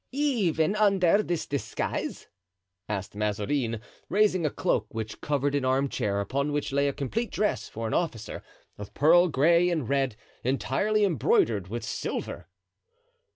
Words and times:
"Even 0.11 0.75
under 0.75 1.21
this 1.21 1.45
disguise?" 1.45 2.27
asked 2.89 3.13
Mazarin, 3.15 3.79
raising 4.09 4.47
a 4.47 4.49
cloak 4.49 4.87
which 4.91 5.21
covered 5.21 5.53
an 5.53 5.63
arm 5.63 5.87
chair, 5.89 6.19
upon 6.19 6.51
which 6.51 6.71
lay 6.73 6.87
a 6.87 6.91
complete 6.91 7.29
dress 7.29 7.69
for 7.69 7.85
an 7.85 7.93
officer, 7.93 8.41
of 8.79 8.95
pearl 8.95 9.27
gray 9.27 9.69
and 9.69 9.87
red, 9.87 10.15
entirely 10.43 11.03
embroidered 11.05 11.67
with 11.67 11.83
silver. 11.83 12.47